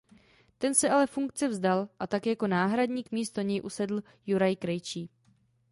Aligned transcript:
Ten 0.57 0.73
se 0.73 0.89
ale 0.89 1.07
funkce 1.07 1.47
vzdal 1.47 1.89
a 1.99 2.07
tak 2.07 2.25
jako 2.25 2.47
náhradník 2.47 3.11
místo 3.11 3.41
něj 3.41 3.61
usedl 3.61 4.03
Juraj 4.27 4.55
Krejčí. 4.55 5.09